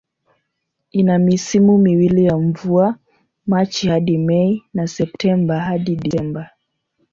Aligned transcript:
Ina 0.91 1.19
misimu 1.19 1.77
miwili 1.77 2.25
ya 2.25 2.37
mvua, 2.37 2.97
Machi 3.47 3.87
hadi 3.87 4.17
Mei 4.17 4.63
na 4.73 4.87
Septemba 4.87 5.59
hadi 5.59 5.95
Disemba. 5.95 6.49